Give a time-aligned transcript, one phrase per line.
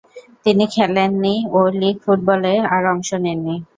[0.45, 3.55] তিনি খেলেননি ও লিগ ফুটবলে আর অংশ নেননি।